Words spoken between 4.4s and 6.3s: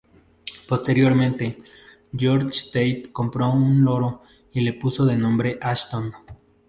y le puso de nombre Ashton.